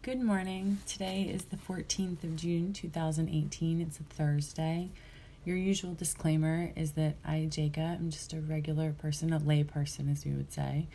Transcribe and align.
Good 0.00 0.20
morning. 0.20 0.78
Today 0.86 1.22
is 1.22 1.46
the 1.46 1.56
14th 1.56 2.22
of 2.22 2.36
June 2.36 2.72
2018. 2.72 3.80
It's 3.80 3.98
a 3.98 4.04
Thursday. 4.04 4.90
Your 5.44 5.56
usual 5.56 5.92
disclaimer 5.92 6.70
is 6.76 6.92
that 6.92 7.16
I, 7.24 7.48
Jacob, 7.50 7.82
am 7.82 8.10
just 8.10 8.32
a 8.32 8.40
regular 8.40 8.92
person, 8.92 9.32
a 9.32 9.38
lay 9.38 9.64
person, 9.64 10.08
as 10.08 10.24
we 10.24 10.30
would 10.30 10.52
say, 10.52 10.86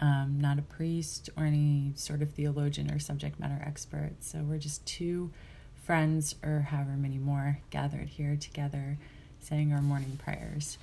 um, 0.00 0.36
not 0.38 0.58
a 0.58 0.62
priest 0.62 1.30
or 1.36 1.44
any 1.44 1.92
sort 1.96 2.20
of 2.20 2.32
theologian 2.32 2.90
or 2.90 2.98
subject 2.98 3.40
matter 3.40 3.60
expert. 3.64 4.12
So 4.20 4.40
we're 4.40 4.58
just 4.58 4.84
two 4.84 5.30
friends, 5.82 6.34
or 6.44 6.60
however 6.60 6.90
many 6.90 7.18
more, 7.18 7.58
gathered 7.70 8.10
here 8.10 8.36
together 8.36 8.98
saying 9.40 9.72
our 9.72 9.82
morning 9.82 10.18
prayers. 10.22 10.76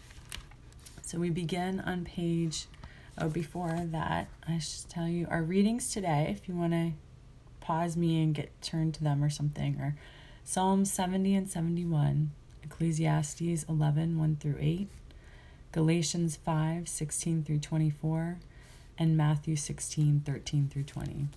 So 1.03 1.19
we 1.19 1.29
begin 1.29 1.81
on 1.81 2.03
page, 2.03 2.65
oh, 3.19 3.29
before 3.29 3.79
that, 3.91 4.27
I 4.47 4.57
should 4.57 4.89
tell 4.89 5.07
you 5.07 5.27
our 5.29 5.43
readings 5.43 5.93
today, 5.93 6.27
if 6.35 6.49
you 6.49 6.55
want 6.55 6.73
to 6.73 6.93
pause 7.69 7.95
me 7.95 8.23
and 8.23 8.33
get 8.33 8.59
turned 8.63 8.95
to 8.95 9.03
them 9.03 9.23
or 9.23 9.29
something, 9.29 9.75
or 9.79 9.95
Psalms 10.43 10.91
70 10.91 11.35
and 11.35 11.47
71, 11.47 12.31
Ecclesiastes 12.63 13.63
11 13.69 14.17
1 14.17 14.37
through 14.37 14.55
8, 14.59 14.87
Galatians 15.71 16.35
5 16.35 16.89
16 16.89 17.43
through 17.43 17.59
24, 17.59 18.39
and 18.97 19.15
Matthew 19.15 19.55
16 19.55 20.23
13 20.25 20.67
through 20.67 20.83
20. 20.83 21.27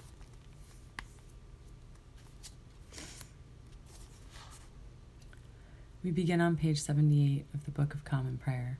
We 6.02 6.10
begin 6.12 6.40
on 6.40 6.56
page 6.56 6.80
78 6.80 7.44
of 7.52 7.66
the 7.66 7.70
Book 7.70 7.92
of 7.92 8.06
Common 8.06 8.38
Prayer. 8.38 8.78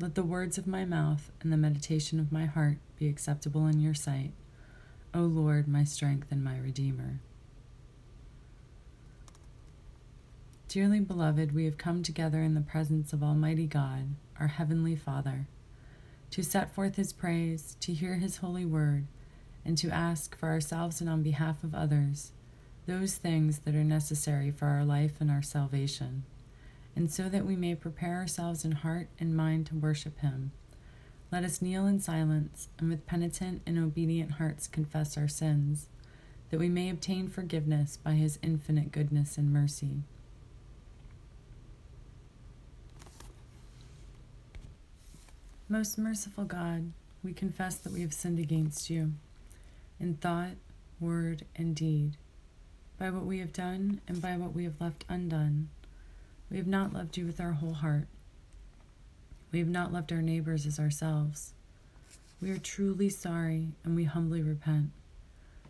Let 0.00 0.16
the 0.16 0.24
words 0.24 0.58
of 0.58 0.66
my 0.66 0.84
mouth 0.84 1.30
and 1.40 1.52
the 1.52 1.56
meditation 1.56 2.18
of 2.18 2.32
my 2.32 2.46
heart 2.46 2.78
be 2.98 3.06
acceptable 3.06 3.68
in 3.68 3.78
your 3.78 3.94
sight, 3.94 4.32
O 5.12 5.22
Lord, 5.22 5.66
my 5.66 5.82
strength 5.82 6.28
and 6.30 6.44
my 6.44 6.56
Redeemer. 6.56 7.18
Dearly 10.68 11.00
beloved, 11.00 11.52
we 11.52 11.64
have 11.64 11.76
come 11.76 12.04
together 12.04 12.42
in 12.42 12.54
the 12.54 12.60
presence 12.60 13.12
of 13.12 13.20
Almighty 13.20 13.66
God, 13.66 14.14
our 14.38 14.46
Heavenly 14.46 14.94
Father, 14.94 15.48
to 16.30 16.44
set 16.44 16.72
forth 16.72 16.94
His 16.94 17.12
praise, 17.12 17.76
to 17.80 17.92
hear 17.92 18.16
His 18.16 18.36
holy 18.36 18.64
word, 18.64 19.08
and 19.64 19.76
to 19.78 19.90
ask 19.90 20.38
for 20.38 20.48
ourselves 20.48 21.00
and 21.00 21.10
on 21.10 21.24
behalf 21.24 21.64
of 21.64 21.74
others 21.74 22.30
those 22.86 23.16
things 23.16 23.60
that 23.60 23.74
are 23.74 23.82
necessary 23.82 24.52
for 24.52 24.66
our 24.66 24.84
life 24.84 25.14
and 25.18 25.28
our 25.28 25.42
salvation, 25.42 26.22
and 26.94 27.10
so 27.10 27.28
that 27.28 27.44
we 27.44 27.56
may 27.56 27.74
prepare 27.74 28.14
ourselves 28.14 28.64
in 28.64 28.72
heart 28.72 29.08
and 29.18 29.36
mind 29.36 29.66
to 29.66 29.74
worship 29.74 30.20
Him. 30.20 30.52
Let 31.32 31.44
us 31.44 31.62
kneel 31.62 31.86
in 31.86 32.00
silence 32.00 32.68
and 32.78 32.90
with 32.90 33.06
penitent 33.06 33.62
and 33.64 33.78
obedient 33.78 34.32
hearts 34.32 34.66
confess 34.66 35.16
our 35.16 35.28
sins, 35.28 35.86
that 36.50 36.58
we 36.58 36.68
may 36.68 36.90
obtain 36.90 37.28
forgiveness 37.28 37.96
by 37.96 38.12
His 38.12 38.38
infinite 38.42 38.90
goodness 38.90 39.38
and 39.38 39.52
mercy. 39.52 40.02
Most 45.68 45.98
merciful 45.98 46.44
God, 46.44 46.90
we 47.22 47.32
confess 47.32 47.76
that 47.76 47.92
we 47.92 48.00
have 48.00 48.12
sinned 48.12 48.40
against 48.40 48.90
you 48.90 49.12
in 50.00 50.14
thought, 50.14 50.56
word, 50.98 51.44
and 51.54 51.76
deed 51.76 52.16
by 52.98 53.08
what 53.10 53.24
we 53.24 53.38
have 53.38 53.52
done 53.52 54.00
and 54.08 54.20
by 54.20 54.36
what 54.36 54.52
we 54.52 54.64
have 54.64 54.80
left 54.80 55.04
undone. 55.08 55.68
We 56.50 56.56
have 56.56 56.66
not 56.66 56.92
loved 56.92 57.16
you 57.16 57.24
with 57.24 57.40
our 57.40 57.52
whole 57.52 57.74
heart. 57.74 58.08
We 59.52 59.58
have 59.58 59.68
not 59.68 59.92
loved 59.92 60.12
our 60.12 60.22
neighbors 60.22 60.66
as 60.66 60.78
ourselves. 60.78 61.54
We 62.40 62.50
are 62.50 62.58
truly 62.58 63.08
sorry 63.08 63.68
and 63.84 63.96
we 63.96 64.04
humbly 64.04 64.42
repent. 64.42 64.90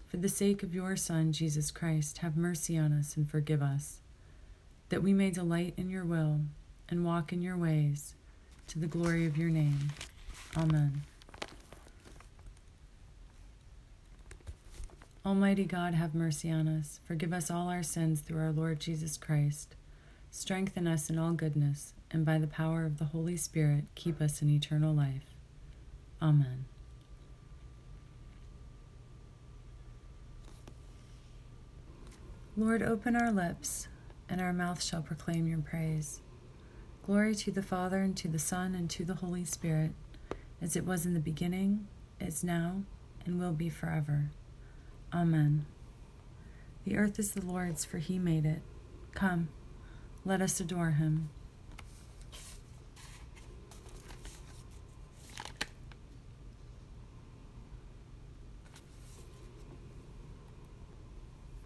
For 0.09 0.17
the 0.17 0.29
sake 0.29 0.63
of 0.63 0.75
your 0.75 0.97
Son, 0.97 1.33
Jesus 1.33 1.71
Christ, 1.71 2.19
have 2.19 2.37
mercy 2.37 2.77
on 2.77 2.93
us 2.93 3.17
and 3.17 3.31
forgive 3.31 3.63
us, 3.63 4.01
that 4.89 5.03
we 5.03 5.13
may 5.13 5.31
delight 5.31 5.75
in 5.77 5.89
your 5.89 6.05
will 6.05 6.41
and 6.89 7.05
walk 7.05 7.33
in 7.33 7.43
your 7.43 7.57
ways 7.57 8.15
to 8.67 8.79
the 8.79 8.87
glory 8.87 9.27
of 9.27 9.37
your 9.37 9.51
name. 9.51 9.93
Amen. 10.57 11.03
Almighty 15.25 15.65
God, 15.65 15.95
have 15.95 16.15
mercy 16.15 16.51
on 16.51 16.67
us. 16.67 16.99
Forgive 17.07 17.33
us 17.33 17.51
all 17.51 17.69
our 17.69 17.83
sins 17.83 18.21
through 18.21 18.41
our 18.41 18.53
Lord 18.53 18.81
Jesus 18.81 19.17
Christ. 19.17 19.77
Strengthen 20.31 20.87
us 20.87 21.11
in 21.11 21.19
all 21.19 21.33
goodness, 21.33 21.93
and 22.11 22.25
by 22.25 22.39
the 22.39 22.47
power 22.47 22.85
of 22.85 22.99
the 22.99 23.07
Holy 23.07 23.37
Spirit, 23.37 23.85
keep 23.95 24.21
us 24.21 24.43
in 24.43 24.51
eternal 24.51 24.95
life. 24.95 25.35
Amen. 26.21 26.65
Lord, 32.57 32.83
open 32.83 33.17
our 33.17 33.31
lips, 33.31 33.89
and 34.29 34.41
our 34.41 34.53
mouth 34.53 34.83
shall 34.83 35.03
proclaim 35.03 35.47
your 35.47 35.61
praise. 35.61 36.21
Glory 37.07 37.35
to 37.37 37.51
the 37.51 37.63
Father, 37.63 37.99
and 37.99 38.17
to 38.19 38.29
the 38.29 38.39
Son, 38.39 38.75
and 38.75 38.91
to 38.91 39.05
the 39.05 39.15
Holy 39.15 39.45
Spirit, 39.45 39.93
as 40.61 40.77
it 40.77 40.85
was 40.85 41.07
in 41.07 41.15
the 41.15 41.21
beginning, 41.21 41.87
is 42.21 42.45
now, 42.45 42.83
and 43.25 43.41
will 43.41 43.53
be 43.53 43.71
forever. 43.71 44.31
Amen. 45.13 45.65
The 46.85 46.97
earth 46.97 47.19
is 47.19 47.33
the 47.33 47.45
Lord's, 47.45 47.85
for 47.85 47.99
he 47.99 48.19
made 48.19 48.45
it. 48.45 48.63
Come, 49.13 49.49
let 50.25 50.43
us 50.43 50.61
adore 50.61 50.91
him. 50.93 51.31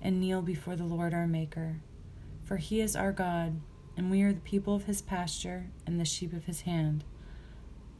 and 0.00 0.20
kneel 0.20 0.42
before 0.42 0.76
the 0.76 0.84
Lord 0.84 1.14
our 1.14 1.26
Maker. 1.26 1.76
For 2.44 2.58
he 2.58 2.80
is 2.80 2.94
our 2.94 3.12
God, 3.12 3.60
and 3.96 4.10
we 4.10 4.22
are 4.22 4.32
the 4.32 4.40
people 4.40 4.74
of 4.74 4.84
his 4.84 5.02
pasture 5.02 5.66
and 5.86 5.98
the 5.98 6.04
sheep 6.04 6.32
of 6.32 6.44
his 6.44 6.62
hand. 6.62 7.04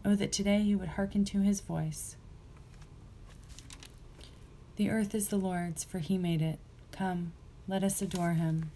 Oh, 0.04 0.14
that 0.14 0.32
today 0.32 0.60
you 0.60 0.78
would 0.78 0.90
hearken 0.90 1.24
to 1.26 1.40
his 1.40 1.60
voice. 1.60 2.16
The 4.76 4.90
earth 4.90 5.14
is 5.14 5.28
the 5.28 5.36
Lord's, 5.36 5.82
for 5.82 5.98
he 5.98 6.18
made 6.18 6.42
it 6.42 6.58
Come, 6.92 7.32
let 7.66 7.82
us 7.82 8.00
adore 8.00 8.34
him. 8.34 8.70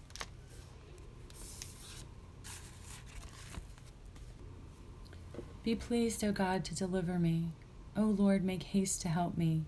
Be 5.63 5.75
pleased, 5.75 6.23
O 6.23 6.31
God, 6.31 6.65
to 6.65 6.75
deliver 6.75 7.19
me. 7.19 7.51
O 7.95 8.03
Lord, 8.03 8.43
make 8.43 8.63
haste 8.63 9.01
to 9.03 9.09
help 9.09 9.37
me. 9.37 9.65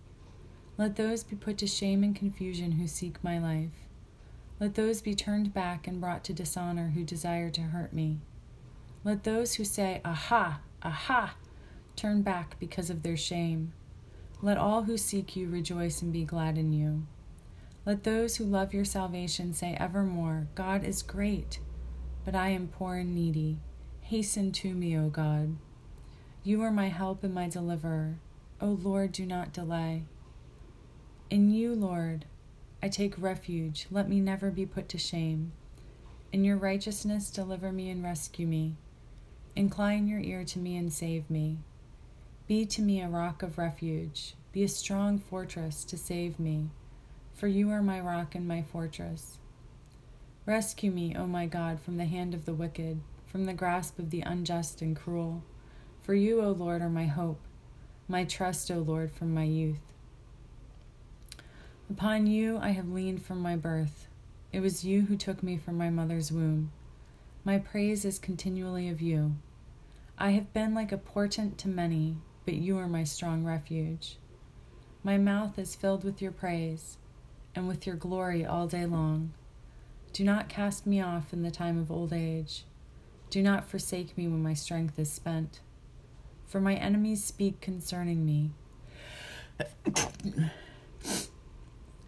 Let 0.78 0.96
those 0.96 1.24
be 1.24 1.36
put 1.36 1.58
to 1.60 1.68
shame 1.68 2.04
and 2.04 2.16
confusion 2.16 2.74
who 2.74 2.88
seek 2.88 3.24
my 3.24 3.38
life. 3.38 3.70
Let 4.60 4.76
those 4.76 5.02
be 5.02 5.14
turned 5.14 5.54
back 5.54 5.88
and 5.88 6.02
brought 6.02 6.24
to 6.26 6.34
dishonor 6.34 6.90
who 6.96 7.04
desire 7.04 7.50
to 7.52 7.62
hurt 7.62 7.94
me. 7.94 8.20
Let 9.04 9.24
those 9.24 9.56
who 9.56 9.66
say, 9.66 10.02
Aha, 10.04 10.62
aha, 10.82 11.36
turn 11.96 12.22
back 12.22 12.60
because 12.60 12.90
of 12.90 13.04
their 13.04 13.18
shame. 13.18 13.74
Let 14.42 14.58
all 14.58 14.84
who 14.84 14.98
seek 14.98 15.36
you 15.36 15.48
rejoice 15.48 16.02
and 16.02 16.12
be 16.12 16.26
glad 16.26 16.58
in 16.58 16.74
you. 16.74 17.06
Let 17.86 18.04
those 18.04 18.38
who 18.38 18.46
love 18.46 18.74
your 18.74 18.86
salvation 18.86 19.54
say 19.54 19.76
evermore, 19.80 20.48
God 20.56 20.84
is 20.84 21.02
great, 21.02 21.60
but 22.26 22.34
I 22.34 22.50
am 22.50 22.70
poor 22.70 22.96
and 22.96 23.14
needy. 23.14 23.58
Hasten 24.02 24.52
to 24.54 24.74
me, 24.74 24.98
O 24.98 25.10
God. 25.10 25.56
You 26.44 26.62
are 26.62 26.72
my 26.72 26.88
help 26.90 27.24
and 27.24 27.34
my 27.34 27.48
deliverer. 27.48 28.16
O 28.62 28.68
Lord, 28.82 29.12
do 29.12 29.26
not 29.26 29.54
delay. 29.54 30.04
In 31.34 31.50
you, 31.50 31.74
Lord, 31.74 32.26
I 32.84 32.90
take 32.90 33.20
refuge. 33.22 33.88
Let 33.90 34.08
me 34.08 34.20
never 34.20 34.52
be 34.52 34.66
put 34.66 34.88
to 34.90 34.98
shame. 35.00 35.52
In 36.32 36.44
your 36.44 36.58
righteousness, 36.58 37.32
deliver 37.32 37.72
me 37.72 37.90
and 37.90 38.04
rescue 38.04 38.46
me. 38.46 38.76
Incline 39.56 40.08
your 40.08 40.20
ear 40.20 40.44
to 40.44 40.60
me 40.60 40.78
and 40.78 40.94
save 40.94 41.28
me. 41.32 41.58
Be 42.48 42.66
to 42.68 42.82
me 42.84 43.02
a 43.02 43.08
rock 43.08 43.42
of 43.42 43.58
refuge. 43.58 44.36
Be 44.52 44.64
a 44.64 44.68
strong 44.68 45.18
fortress 45.18 45.84
to 45.86 45.98
save 45.98 46.40
me 46.40 46.70
for 47.34 47.48
you 47.48 47.70
are 47.72 47.82
my 47.82 48.00
rock 48.00 48.36
and 48.36 48.48
my 48.48 48.62
fortress. 48.62 49.38
Rescue 50.46 50.92
me, 50.92 51.16
O 51.16 51.26
my 51.26 51.46
God, 51.46 51.80
from 51.80 51.98
the 51.98 52.06
hand 52.06 52.34
of 52.34 52.46
the 52.46 52.54
wicked, 52.54 53.02
from 53.26 53.46
the 53.46 53.54
grasp 53.54 54.00
of 54.00 54.12
the 54.12 54.22
unjust 54.22 54.82
and 54.82 54.96
cruel. 54.96 55.44
For 56.02 56.14
you, 56.14 56.42
O 56.42 56.52
Lord, 56.52 56.82
are 56.82 56.90
my 56.90 57.06
hope, 57.06 57.42
my 58.08 58.24
trust, 58.24 58.70
O 58.72 58.80
Lord, 58.80 59.12
from 59.12 59.34
my 59.34 59.44
youth. 59.44 59.93
Upon 61.94 62.26
you 62.26 62.58
I 62.58 62.70
have 62.70 62.90
leaned 62.90 63.24
from 63.24 63.40
my 63.40 63.56
birth. 63.56 64.08
It 64.52 64.62
was 64.62 64.84
you 64.84 65.04
who 65.04 65.16
took 65.16 65.44
me 65.44 65.58
from 65.58 65.78
my 65.78 65.92
mother's 65.92 66.32
womb. 66.32 66.72
My 67.44 67.60
praise 67.60 68.04
is 68.04 68.18
continually 68.18 68.90
of 68.90 69.00
you. 69.00 69.36
I 70.18 70.32
have 70.32 70.52
been 70.54 70.74
like 70.74 70.92
a 70.92 70.98
portent 70.98 71.60
to 71.60 71.68
many, 71.68 72.18
but 72.46 72.56
you 72.56 72.80
are 72.80 72.88
my 72.88 73.04
strong 73.04 73.44
refuge. 73.44 74.18
My 75.04 75.20
mouth 75.20 75.60
is 75.60 75.76
filled 75.76 76.04
with 76.04 76.20
your 76.20 76.32
praise 76.32 76.98
and 77.54 77.68
with 77.68 77.86
your 77.86 77.96
glory 77.96 78.44
all 78.44 78.66
day 78.66 78.88
long. 78.88 79.32
Do 80.14 80.24
not 80.24 80.50
cast 80.50 80.88
me 80.88 81.00
off 81.00 81.32
in 81.32 81.44
the 81.44 81.52
time 81.52 81.78
of 81.78 81.92
old 81.92 82.12
age. 82.12 82.64
Do 83.30 83.44
not 83.44 83.70
forsake 83.70 84.18
me 84.18 84.28
when 84.28 84.42
my 84.42 84.56
strength 84.56 84.98
is 84.98 85.12
spent. 85.12 85.60
For 86.48 86.60
my 86.60 86.74
enemies 86.74 87.24
speak 87.24 87.62
concerning 87.62 88.26
me 88.26 88.50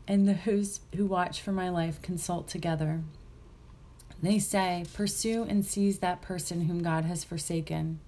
and 0.07 0.27
those 0.27 0.81
who 0.95 1.05
watch 1.05 1.41
for 1.41 1.51
my 1.51 1.69
life 1.69 2.01
consult 2.01 2.47
together. 2.47 3.01
They 4.21 4.39
say, 4.39 4.85
Pursue 4.93 5.43
and 5.43 5.65
seize 5.65 5.99
that 5.99 6.21
person 6.21 6.65
whom 6.65 6.81
God 6.81 7.05
has 7.05 7.23
forsaken, 7.23 7.99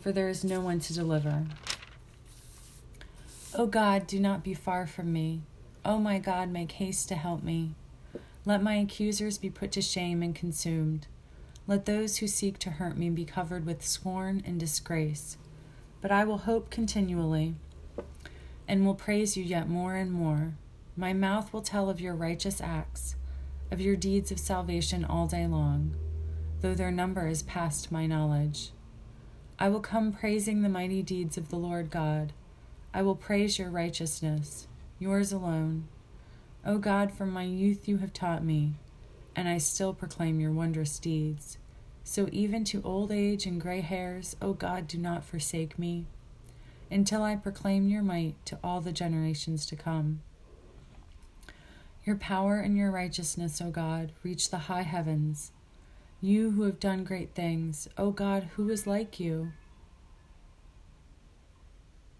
for 0.00 0.12
there 0.12 0.28
is 0.28 0.44
no 0.44 0.60
one 0.60 0.80
to 0.80 0.92
deliver. 0.92 1.44
O 3.54 3.66
God, 3.66 4.06
do 4.06 4.18
not 4.18 4.42
be 4.42 4.54
far 4.54 4.86
from 4.86 5.12
me. 5.12 5.42
O 5.84 5.98
my 5.98 6.18
God, 6.18 6.50
make 6.50 6.72
haste 6.72 7.08
to 7.08 7.14
help 7.14 7.42
me. 7.42 7.74
Let 8.44 8.62
my 8.62 8.74
accusers 8.74 9.38
be 9.38 9.48
put 9.48 9.72
to 9.72 9.82
shame 9.82 10.22
and 10.22 10.34
consumed. 10.34 11.06
Let 11.66 11.86
those 11.86 12.18
who 12.18 12.26
seek 12.26 12.58
to 12.58 12.70
hurt 12.70 12.98
me 12.98 13.08
be 13.10 13.24
covered 13.24 13.64
with 13.64 13.84
scorn 13.84 14.42
and 14.44 14.60
disgrace. 14.60 15.38
But 16.00 16.10
I 16.10 16.24
will 16.24 16.38
hope 16.38 16.68
continually 16.68 17.54
and 18.68 18.84
will 18.84 18.94
praise 18.94 19.36
you 19.36 19.44
yet 19.44 19.68
more 19.68 19.94
and 19.94 20.12
more. 20.12 20.54
My 20.96 21.12
mouth 21.12 21.52
will 21.52 21.62
tell 21.62 21.90
of 21.90 22.00
your 22.00 22.14
righteous 22.14 22.60
acts, 22.60 23.16
of 23.70 23.80
your 23.80 23.96
deeds 23.96 24.30
of 24.30 24.38
salvation 24.38 25.04
all 25.04 25.26
day 25.26 25.46
long, 25.46 25.96
though 26.60 26.74
their 26.74 26.92
number 26.92 27.26
is 27.26 27.42
past 27.42 27.90
my 27.90 28.06
knowledge. 28.06 28.70
I 29.58 29.68
will 29.70 29.80
come 29.80 30.12
praising 30.12 30.62
the 30.62 30.68
mighty 30.68 31.02
deeds 31.02 31.36
of 31.36 31.48
the 31.48 31.56
Lord 31.56 31.90
God. 31.90 32.32
I 32.92 33.02
will 33.02 33.16
praise 33.16 33.58
your 33.58 33.70
righteousness, 33.70 34.68
yours 35.00 35.32
alone. 35.32 35.88
O 36.64 36.78
God, 36.78 37.12
from 37.12 37.30
my 37.30 37.42
youth 37.42 37.88
you 37.88 37.98
have 37.98 38.12
taught 38.12 38.44
me, 38.44 38.74
and 39.34 39.48
I 39.48 39.58
still 39.58 39.94
proclaim 39.94 40.38
your 40.38 40.52
wondrous 40.52 41.00
deeds. 41.00 41.58
So 42.04 42.28
even 42.30 42.62
to 42.64 42.82
old 42.84 43.10
age 43.10 43.46
and 43.46 43.60
gray 43.60 43.80
hairs, 43.80 44.36
O 44.40 44.52
God, 44.52 44.86
do 44.86 44.98
not 44.98 45.24
forsake 45.24 45.76
me, 45.76 46.06
until 46.88 47.22
I 47.22 47.34
proclaim 47.34 47.88
your 47.88 48.02
might 48.02 48.34
to 48.46 48.58
all 48.62 48.80
the 48.80 48.92
generations 48.92 49.66
to 49.66 49.76
come. 49.76 50.20
Your 52.04 52.16
power 52.16 52.58
and 52.58 52.76
your 52.76 52.90
righteousness, 52.90 53.60
O 53.62 53.70
God, 53.70 54.12
reach 54.22 54.50
the 54.50 54.58
high 54.58 54.82
heavens. 54.82 55.52
You 56.20 56.50
who 56.50 56.62
have 56.62 56.78
done 56.78 57.04
great 57.04 57.34
things, 57.34 57.88
O 57.96 58.10
God, 58.10 58.50
who 58.56 58.68
is 58.68 58.86
like 58.86 59.18
you? 59.18 59.52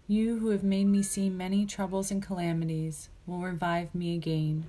You 0.07 0.39
who 0.39 0.49
have 0.49 0.63
made 0.63 0.85
me 0.85 1.01
see 1.01 1.29
many 1.29 1.65
troubles 1.65 2.11
and 2.11 2.21
calamities 2.21 3.09
will 3.25 3.39
revive 3.39 3.93
me 3.93 4.15
again. 4.15 4.65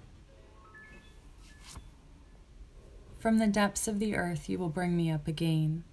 From 3.19 3.39
the 3.39 3.47
depths 3.47 3.89
of 3.89 3.99
the 3.99 4.15
earth 4.17 4.49
you 4.49 4.59
will 4.59 4.69
bring 4.69 4.97
me 4.97 5.11
up 5.11 5.27
again. 5.29 5.85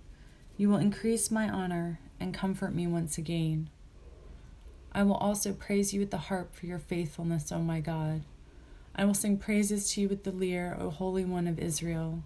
You 0.55 0.69
will 0.69 0.77
increase 0.77 1.31
my 1.31 1.49
honor 1.49 1.99
and 2.19 2.33
comfort 2.33 2.75
me 2.75 2.87
once 2.87 3.17
again. 3.17 3.69
I 4.93 5.03
will 5.03 5.15
also 5.15 5.51
praise 5.51 5.93
you 5.93 5.99
with 5.99 6.11
the 6.11 6.17
harp 6.17 6.55
for 6.55 6.65
your 6.65 6.79
faithfulness, 6.79 7.51
O 7.51 7.59
my 7.59 7.79
God. 7.79 8.21
I 8.95 9.05
will 9.05 9.13
sing 9.15 9.37
praises 9.37 9.91
to 9.91 10.01
you 10.01 10.09
with 10.09 10.23
the 10.23 10.31
lyre, 10.31 10.77
O 10.79 10.91
Holy 10.91 11.25
One 11.25 11.47
of 11.47 11.57
Israel. 11.57 12.23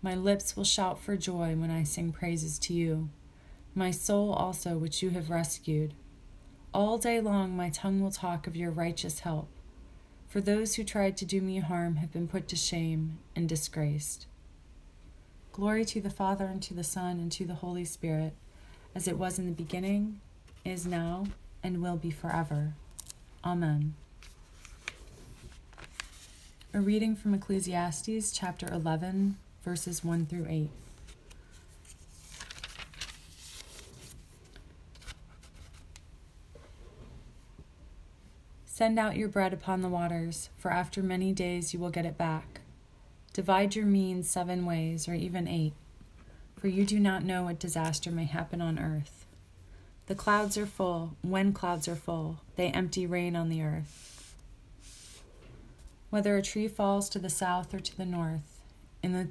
My 0.00 0.14
lips 0.14 0.56
will 0.56 0.64
shout 0.64 0.98
for 0.98 1.16
joy 1.16 1.54
when 1.56 1.70
I 1.70 1.82
sing 1.82 2.12
praises 2.12 2.58
to 2.60 2.72
you, 2.72 3.10
my 3.74 3.90
soul 3.90 4.32
also, 4.32 4.78
which 4.78 5.02
you 5.02 5.10
have 5.10 5.30
rescued. 5.30 5.94
All 6.72 6.96
day 6.96 7.20
long 7.20 7.56
my 7.56 7.70
tongue 7.70 8.00
will 8.00 8.10
talk 8.10 8.46
of 8.46 8.56
your 8.56 8.70
righteous 8.70 9.20
help, 9.20 9.48
for 10.26 10.40
those 10.40 10.74
who 10.74 10.84
tried 10.84 11.16
to 11.18 11.24
do 11.24 11.40
me 11.40 11.58
harm 11.58 11.96
have 11.96 12.12
been 12.12 12.28
put 12.28 12.48
to 12.48 12.56
shame 12.56 13.18
and 13.36 13.48
disgraced. 13.48 14.26
Glory 15.52 15.84
to 15.84 16.00
the 16.00 16.10
Father, 16.10 16.46
and 16.46 16.62
to 16.62 16.74
the 16.74 16.82
Son, 16.82 17.18
and 17.18 17.30
to 17.32 17.44
the 17.44 17.54
Holy 17.54 17.84
Spirit, 17.84 18.32
as 18.94 19.06
it 19.06 19.18
was 19.18 19.38
in 19.38 19.46
the 19.46 19.52
beginning, 19.52 20.20
is 20.64 20.86
now, 20.86 21.26
and 21.62 21.82
will 21.82 21.96
be 21.96 22.10
forever. 22.10 22.74
Amen. 23.44 23.94
A 26.76 26.80
reading 26.80 27.14
from 27.14 27.34
Ecclesiastes 27.34 28.32
chapter 28.32 28.66
11, 28.66 29.36
verses 29.62 30.02
1 30.02 30.26
through 30.26 30.46
8. 30.48 30.70
Send 38.66 38.98
out 38.98 39.14
your 39.14 39.28
bread 39.28 39.52
upon 39.52 39.82
the 39.82 39.88
waters, 39.88 40.48
for 40.58 40.72
after 40.72 41.00
many 41.00 41.30
days 41.30 41.72
you 41.72 41.78
will 41.78 41.90
get 41.90 42.04
it 42.06 42.18
back. 42.18 42.62
Divide 43.32 43.76
your 43.76 43.86
means 43.86 44.28
seven 44.28 44.66
ways, 44.66 45.06
or 45.06 45.14
even 45.14 45.46
eight, 45.46 45.74
for 46.56 46.66
you 46.66 46.84
do 46.84 46.98
not 46.98 47.22
know 47.22 47.44
what 47.44 47.60
disaster 47.60 48.10
may 48.10 48.24
happen 48.24 48.60
on 48.60 48.80
earth. 48.80 49.26
The 50.06 50.16
clouds 50.16 50.58
are 50.58 50.66
full, 50.66 51.14
when 51.22 51.52
clouds 51.52 51.86
are 51.86 51.94
full, 51.94 52.40
they 52.56 52.66
empty 52.66 53.06
rain 53.06 53.36
on 53.36 53.48
the 53.48 53.62
earth. 53.62 54.13
Whether 56.14 56.36
a 56.36 56.42
tree 56.42 56.68
falls 56.68 57.08
to 57.08 57.18
the 57.18 57.28
south 57.28 57.74
or 57.74 57.80
to 57.80 57.96
the 57.96 58.06
north, 58.06 58.62
in 59.02 59.14
the, 59.14 59.30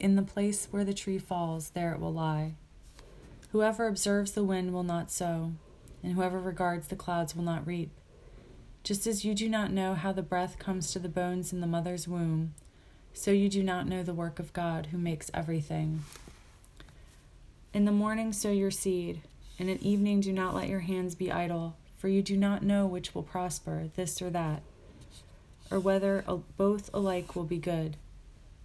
in 0.00 0.16
the 0.16 0.22
place 0.22 0.66
where 0.72 0.82
the 0.82 0.92
tree 0.92 1.20
falls, 1.20 1.70
there 1.70 1.92
it 1.92 2.00
will 2.00 2.12
lie. 2.12 2.54
Whoever 3.50 3.86
observes 3.86 4.32
the 4.32 4.42
wind 4.42 4.72
will 4.72 4.82
not 4.82 5.12
sow, 5.12 5.52
and 6.02 6.14
whoever 6.14 6.40
regards 6.40 6.88
the 6.88 6.96
clouds 6.96 7.36
will 7.36 7.44
not 7.44 7.64
reap. 7.64 7.92
Just 8.82 9.06
as 9.06 9.24
you 9.24 9.32
do 9.32 9.48
not 9.48 9.70
know 9.70 9.94
how 9.94 10.10
the 10.10 10.22
breath 10.22 10.58
comes 10.58 10.90
to 10.90 10.98
the 10.98 11.08
bones 11.08 11.52
in 11.52 11.60
the 11.60 11.68
mother's 11.68 12.08
womb, 12.08 12.54
so 13.12 13.30
you 13.30 13.48
do 13.48 13.62
not 13.62 13.86
know 13.86 14.02
the 14.02 14.12
work 14.12 14.40
of 14.40 14.52
God 14.52 14.86
who 14.86 14.98
makes 14.98 15.30
everything. 15.32 16.02
In 17.72 17.84
the 17.84 17.92
morning 17.92 18.32
sow 18.32 18.50
your 18.50 18.72
seed, 18.72 19.20
and 19.56 19.70
at 19.70 19.82
evening 19.82 20.18
do 20.18 20.32
not 20.32 20.52
let 20.52 20.68
your 20.68 20.80
hands 20.80 21.14
be 21.14 21.30
idle, 21.30 21.76
for 21.96 22.08
you 22.08 22.22
do 22.22 22.36
not 22.36 22.64
know 22.64 22.88
which 22.88 23.14
will 23.14 23.22
prosper, 23.22 23.88
this 23.94 24.20
or 24.20 24.30
that 24.30 24.64
or 25.70 25.80
whether 25.80 26.24
both 26.56 26.90
alike 26.92 27.34
will 27.34 27.44
be 27.44 27.58
good. 27.58 27.96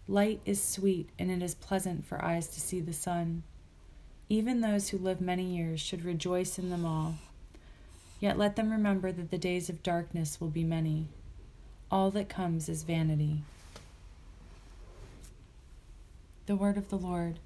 Light 0.07 0.41
is 0.45 0.61
sweet, 0.61 1.09
and 1.19 1.29
it 1.29 1.43
is 1.43 1.53
pleasant 1.55 2.05
for 2.05 2.23
eyes 2.23 2.47
to 2.47 2.59
see 2.59 2.79
the 2.79 2.93
sun. 2.93 3.43
Even 4.27 4.61
those 4.61 4.89
who 4.89 4.97
live 4.97 5.21
many 5.21 5.43
years 5.43 5.79
should 5.79 6.03
rejoice 6.03 6.57
in 6.59 6.69
them 6.69 6.85
all. 6.85 7.15
Yet 8.19 8.37
let 8.37 8.55
them 8.55 8.71
remember 8.71 9.11
that 9.11 9.31
the 9.31 9.37
days 9.37 9.69
of 9.69 9.81
darkness 9.83 10.41
will 10.41 10.49
be 10.49 10.63
many. 10.63 11.07
All 11.91 12.11
that 12.11 12.29
comes 12.29 12.69
is 12.69 12.83
vanity. 12.83 13.43
The 16.45 16.55
word 16.55 16.77
of 16.77 16.89
the 16.89 16.97
Lord. 16.97 17.39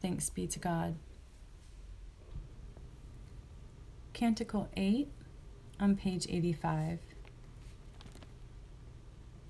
Thanks 0.00 0.30
be 0.30 0.46
to 0.46 0.58
God. 0.58 0.94
Canticle 4.12 4.68
8 4.76 5.08
on 5.80 5.96
page 5.96 6.26
85. 6.28 6.98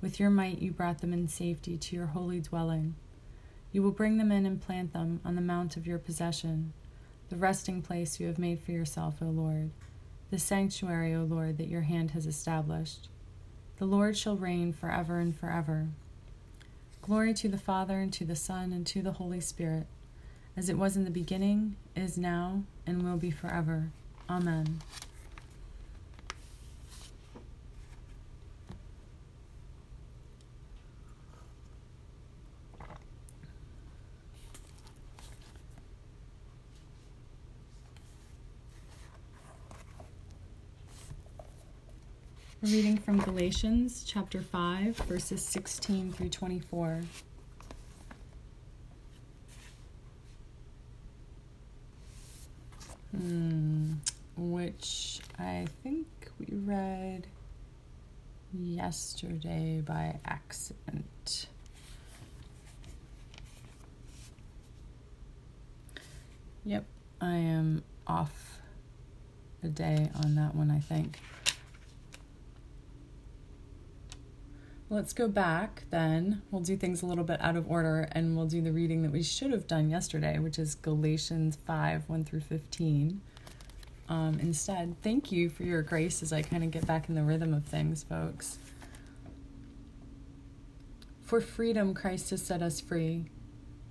With 0.00 0.18
your 0.18 0.30
might, 0.30 0.60
you 0.60 0.70
brought 0.70 1.00
them 1.00 1.12
in 1.12 1.28
safety 1.28 1.76
to 1.76 1.96
your 1.96 2.06
holy 2.06 2.40
dwelling. 2.40 2.94
You 3.72 3.82
will 3.82 3.90
bring 3.90 4.16
them 4.16 4.32
in 4.32 4.46
and 4.46 4.60
plant 4.60 4.92
them 4.92 5.20
on 5.24 5.34
the 5.34 5.40
mount 5.40 5.76
of 5.76 5.86
your 5.86 5.98
possession, 5.98 6.72
the 7.28 7.36
resting 7.36 7.82
place 7.82 8.18
you 8.18 8.26
have 8.26 8.38
made 8.38 8.60
for 8.60 8.72
yourself, 8.72 9.16
O 9.22 9.26
Lord, 9.26 9.70
the 10.30 10.38
sanctuary, 10.38 11.14
O 11.14 11.24
Lord, 11.24 11.58
that 11.58 11.68
your 11.68 11.82
hand 11.82 12.12
has 12.12 12.26
established. 12.26 13.08
The 13.78 13.84
Lord 13.84 14.16
shall 14.16 14.36
reign 14.36 14.72
forever 14.72 15.18
and 15.18 15.36
forever. 15.36 15.88
Glory 17.02 17.34
to 17.34 17.48
the 17.48 17.58
Father, 17.58 17.98
and 17.98 18.12
to 18.14 18.24
the 18.24 18.36
Son, 18.36 18.72
and 18.72 18.86
to 18.86 19.02
the 19.02 19.12
Holy 19.12 19.40
Spirit, 19.40 19.86
as 20.56 20.68
it 20.68 20.78
was 20.78 20.96
in 20.96 21.04
the 21.04 21.10
beginning, 21.10 21.76
is 21.94 22.18
now, 22.18 22.62
and 22.86 23.02
will 23.02 23.16
be 23.16 23.30
forever. 23.30 23.90
Amen. 24.28 24.80
Reading 42.62 42.98
from 42.98 43.18
Galatians 43.20 44.04
chapter 44.06 44.42
5, 44.42 44.94
verses 44.98 45.42
16 45.42 46.12
through 46.12 46.28
24. 46.28 47.00
Hmm, 53.16 53.94
which 54.36 55.20
I 55.38 55.66
think 55.82 56.06
we 56.38 56.54
read 56.54 57.28
yesterday 58.52 59.80
by 59.80 60.18
accident. 60.26 61.46
Yep, 66.66 66.84
I 67.22 67.36
am 67.36 67.82
off 68.06 68.60
a 69.62 69.68
day 69.68 70.10
on 70.22 70.34
that 70.34 70.54
one, 70.54 70.70
I 70.70 70.80
think. 70.80 71.20
Let's 74.92 75.12
go 75.12 75.28
back 75.28 75.84
then. 75.90 76.42
We'll 76.50 76.62
do 76.62 76.76
things 76.76 77.00
a 77.00 77.06
little 77.06 77.22
bit 77.22 77.40
out 77.40 77.54
of 77.54 77.70
order 77.70 78.08
and 78.10 78.36
we'll 78.36 78.46
do 78.46 78.60
the 78.60 78.72
reading 78.72 79.02
that 79.02 79.12
we 79.12 79.22
should 79.22 79.52
have 79.52 79.68
done 79.68 79.88
yesterday, 79.88 80.40
which 80.40 80.58
is 80.58 80.74
Galatians 80.74 81.56
5 81.64 82.08
1 82.08 82.24
through 82.24 82.40
15. 82.40 83.20
Um, 84.08 84.40
instead, 84.40 85.00
thank 85.00 85.30
you 85.30 85.48
for 85.48 85.62
your 85.62 85.82
grace 85.82 86.24
as 86.24 86.32
I 86.32 86.42
kind 86.42 86.64
of 86.64 86.72
get 86.72 86.88
back 86.88 87.08
in 87.08 87.14
the 87.14 87.22
rhythm 87.22 87.54
of 87.54 87.64
things, 87.66 88.02
folks. 88.02 88.58
For 91.22 91.40
freedom, 91.40 91.94
Christ 91.94 92.30
has 92.30 92.42
set 92.42 92.60
us 92.60 92.80
free. 92.80 93.26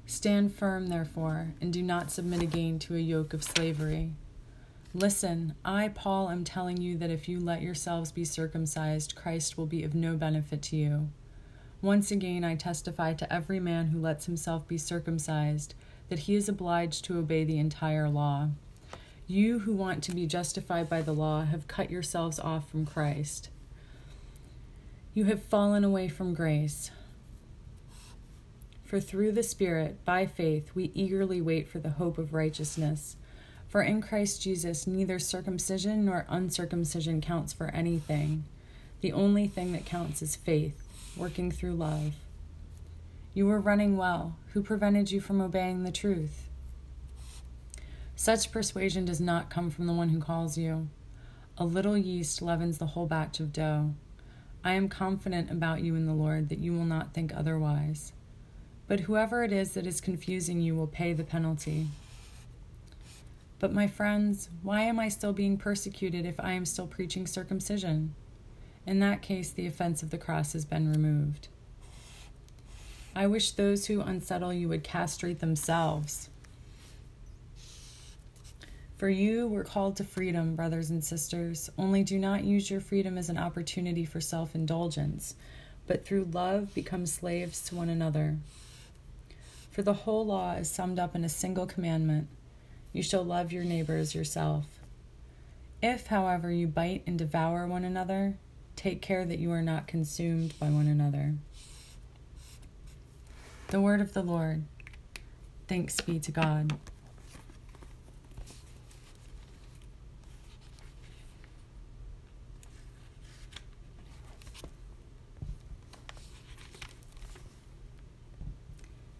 Stand 0.05 0.53
firm, 0.53 0.87
therefore, 0.87 1.53
and 1.61 1.71
do 1.71 1.81
not 1.81 2.11
submit 2.11 2.41
again 2.41 2.77
to 2.79 2.97
a 2.97 2.99
yoke 2.99 3.33
of 3.33 3.41
slavery. 3.41 4.15
Listen, 4.93 5.53
I, 5.63 5.89
Paul, 5.89 6.29
am 6.29 6.43
telling 6.43 6.81
you 6.81 6.97
that 6.97 7.11
if 7.11 7.29
you 7.29 7.39
let 7.39 7.61
yourselves 7.61 8.11
be 8.11 8.25
circumcised, 8.25 9.15
Christ 9.15 9.55
will 9.55 9.67
be 9.67 9.83
of 9.83 9.93
no 9.93 10.15
benefit 10.15 10.63
to 10.63 10.75
you. 10.75 11.09
Once 11.81 12.09
again, 12.09 12.43
I 12.43 12.55
testify 12.55 13.13
to 13.13 13.31
every 13.31 13.59
man 13.59 13.87
who 13.87 14.01
lets 14.01 14.25
himself 14.25 14.67
be 14.67 14.79
circumcised 14.79 15.75
that 16.09 16.19
he 16.19 16.35
is 16.35 16.49
obliged 16.49 17.05
to 17.05 17.19
obey 17.19 17.43
the 17.43 17.59
entire 17.59 18.09
law. 18.09 18.49
You 19.27 19.59
who 19.59 19.73
want 19.73 20.03
to 20.05 20.11
be 20.11 20.25
justified 20.25 20.89
by 20.89 21.03
the 21.03 21.13
law 21.13 21.43
have 21.45 21.67
cut 21.67 21.91
yourselves 21.91 22.39
off 22.39 22.67
from 22.67 22.87
Christ. 22.87 23.49
You 25.13 25.25
have 25.25 25.43
fallen 25.43 25.83
away 25.83 26.07
from 26.07 26.33
grace. 26.33 26.89
For 28.83 28.99
through 28.99 29.33
the 29.33 29.43
Spirit, 29.43 30.03
by 30.03 30.25
faith, 30.25 30.71
we 30.73 30.91
eagerly 30.95 31.41
wait 31.41 31.67
for 31.67 31.77
the 31.77 31.91
hope 31.91 32.17
of 32.17 32.33
righteousness. 32.33 33.15
For 33.69 33.83
in 33.83 34.01
Christ 34.01 34.41
Jesus, 34.41 34.87
neither 34.87 35.19
circumcision 35.19 36.03
nor 36.03 36.25
uncircumcision 36.27 37.21
counts 37.21 37.53
for 37.53 37.67
anything. 37.67 38.45
The 39.01 39.13
only 39.13 39.47
thing 39.47 39.73
that 39.73 39.85
counts 39.85 40.23
is 40.23 40.35
faith, 40.35 40.81
working 41.15 41.51
through 41.51 41.75
love. 41.75 42.15
You 43.35 43.45
were 43.45 43.61
running 43.61 43.95
well. 43.95 44.35
Who 44.53 44.63
prevented 44.63 45.11
you 45.11 45.21
from 45.21 45.39
obeying 45.39 45.83
the 45.83 45.91
truth? 45.91 46.47
Such 48.15 48.51
persuasion 48.51 49.05
does 49.05 49.21
not 49.21 49.51
come 49.51 49.69
from 49.69 49.85
the 49.85 49.93
one 49.93 50.09
who 50.09 50.19
calls 50.19 50.57
you. 50.57 50.89
A 51.55 51.63
little 51.63 51.97
yeast 51.97 52.41
leavens 52.41 52.79
the 52.79 52.87
whole 52.87 53.05
batch 53.05 53.39
of 53.39 53.53
dough. 53.53 53.93
I 54.63 54.73
am 54.73 54.89
confident 54.89 55.51
about 55.51 55.83
you 55.83 55.93
in 55.95 56.07
the 56.07 56.13
Lord 56.13 56.49
that 56.49 56.59
you 56.59 56.73
will 56.73 56.85
not 56.85 57.13
think 57.13 57.33
otherwise. 57.35 58.13
But 58.87 59.01
whoever 59.01 59.43
it 59.43 59.53
is 59.53 59.73
that 59.75 59.85
is 59.85 60.01
confusing 60.01 60.59
you 60.59 60.73
will 60.73 60.87
pay 60.87 61.13
the 61.13 61.23
penalty. 61.23 61.87
But, 63.59 63.73
my 63.73 63.87
friends, 63.87 64.49
why 64.63 64.83
am 64.83 64.99
I 64.99 65.09
still 65.09 65.33
being 65.33 65.57
persecuted 65.57 66.25
if 66.25 66.39
I 66.39 66.53
am 66.53 66.65
still 66.65 66.87
preaching 66.87 67.27
circumcision? 67.27 68.15
In 68.87 68.99
that 68.99 69.21
case, 69.21 69.51
the 69.51 69.67
offense 69.67 70.01
of 70.01 70.09
the 70.09 70.17
cross 70.17 70.53
has 70.53 70.63
been 70.63 70.91
removed. 70.91 71.49
I 73.13 73.27
wish 73.27 73.51
those 73.51 73.87
who 73.87 74.01
unsettle 74.01 74.53
you 74.53 74.69
would 74.69 74.83
castrate 74.83 75.39
themselves. 75.39 76.29
For 78.97 79.09
you 79.09 79.47
were 79.47 79.63
called 79.63 79.97
to 79.97 80.03
freedom, 80.03 80.55
brothers 80.55 80.89
and 80.89 81.03
sisters, 81.03 81.69
only 81.77 82.03
do 82.03 82.17
not 82.17 82.43
use 82.43 82.71
your 82.71 82.81
freedom 82.81 83.17
as 83.17 83.29
an 83.29 83.37
opportunity 83.37 84.05
for 84.05 84.21
self 84.21 84.55
indulgence, 84.55 85.35
but 85.87 86.05
through 86.05 86.29
love 86.31 86.73
become 86.73 87.05
slaves 87.05 87.61
to 87.65 87.75
one 87.75 87.89
another. 87.89 88.37
For 89.71 89.81
the 89.81 89.93
whole 89.93 90.25
law 90.25 90.53
is 90.53 90.69
summed 90.69 90.99
up 90.99 91.15
in 91.15 91.23
a 91.23 91.29
single 91.29 91.65
commandment 91.65 92.27
you 92.91 93.03
shall 93.03 93.23
love 93.23 93.51
your 93.51 93.63
neighbor 93.63 93.95
as 93.95 94.15
yourself. 94.15 94.65
If, 95.81 96.07
however, 96.07 96.51
you 96.51 96.67
bite 96.67 97.03
and 97.07 97.17
devour 97.17 97.65
one 97.67 97.83
another, 97.83 98.37
take 98.75 99.01
care 99.01 99.25
that 99.25 99.39
you 99.39 99.51
are 99.51 99.61
not 99.61 99.87
consumed 99.87 100.53
by 100.59 100.69
one 100.69 100.87
another. 100.87 101.35
The 103.67 103.79
word 103.79 104.01
of 104.01 104.13
the 104.13 104.23
Lord. 104.23 104.63
Thanks 105.67 106.01
be 106.01 106.19
to 106.19 106.31
God. 106.31 106.73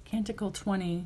Canticle 0.05 0.49
20 0.49 1.05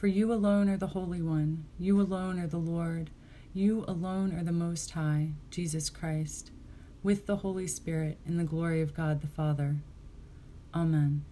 For 0.00 0.06
you 0.06 0.32
alone 0.32 0.70
are 0.70 0.78
the 0.78 0.86
Holy 0.86 1.20
One, 1.20 1.66
you 1.78 2.00
alone 2.00 2.40
are 2.40 2.46
the 2.46 2.56
Lord, 2.56 3.10
you 3.52 3.84
alone 3.86 4.32
are 4.32 4.42
the 4.42 4.50
Most 4.50 4.92
High, 4.92 5.32
Jesus 5.50 5.90
Christ, 5.90 6.50
with 7.02 7.26
the 7.26 7.36
Holy 7.36 7.66
Spirit, 7.66 8.16
in 8.24 8.38
the 8.38 8.44
glory 8.44 8.80
of 8.80 8.94
God 8.94 9.20
the 9.20 9.26
Father. 9.26 9.76
Amen. 10.74 11.26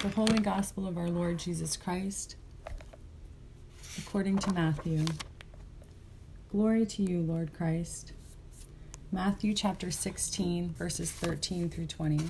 The 0.00 0.08
Holy 0.08 0.38
Gospel 0.38 0.88
of 0.88 0.96
our 0.96 1.10
Lord 1.10 1.38
Jesus 1.38 1.76
Christ, 1.76 2.36
according 3.98 4.38
to 4.38 4.52
Matthew. 4.54 5.04
Glory 6.50 6.86
to 6.86 7.02
you, 7.02 7.20
Lord 7.20 7.52
Christ. 7.52 8.14
Matthew 9.12 9.52
chapter 9.52 9.90
16, 9.90 10.70
verses 10.70 11.12
13 11.12 11.68
through 11.68 11.88
20. 11.88 12.20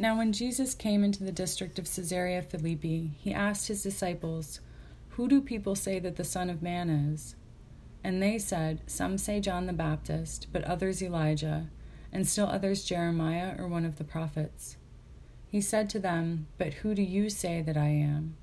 Now, 0.00 0.16
when 0.16 0.32
Jesus 0.32 0.74
came 0.74 1.04
into 1.04 1.24
the 1.24 1.30
district 1.30 1.78
of 1.78 1.84
Caesarea 1.84 2.40
Philippi, 2.40 3.10
he 3.18 3.34
asked 3.34 3.68
his 3.68 3.82
disciples, 3.82 4.60
Who 5.10 5.28
do 5.28 5.42
people 5.42 5.74
say 5.74 5.98
that 5.98 6.16
the 6.16 6.24
Son 6.24 6.48
of 6.48 6.62
Man 6.62 6.88
is? 6.88 7.36
And 8.02 8.22
they 8.22 8.38
said, 8.38 8.80
Some 8.86 9.18
say 9.18 9.40
John 9.40 9.66
the 9.66 9.74
Baptist, 9.74 10.46
but 10.54 10.64
others 10.64 11.02
Elijah, 11.02 11.68
and 12.10 12.26
still 12.26 12.46
others 12.46 12.82
Jeremiah 12.82 13.54
or 13.58 13.68
one 13.68 13.84
of 13.84 13.98
the 13.98 14.04
prophets. 14.04 14.78
He 15.46 15.60
said 15.60 15.90
to 15.90 15.98
them, 15.98 16.46
But 16.56 16.72
who 16.80 16.94
do 16.94 17.02
you 17.02 17.28
say 17.28 17.60
that 17.60 17.76
I 17.76 17.88
am? 17.88 18.38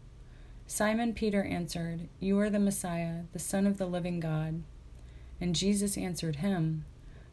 Simon 0.68 1.12
Peter 1.16 1.44
answered, 1.44 2.08
You 2.20 2.38
are 2.38 2.52
the 2.52 2.60
Messiah, 2.60 3.22
the 3.34 3.40
Son 3.40 3.66
of 3.66 3.80
the 3.80 3.88
living 3.88 4.20
God. 4.20 4.62
And 5.42 5.56
Jesus 5.56 5.98
answered 5.98 6.36
him, 6.36 6.86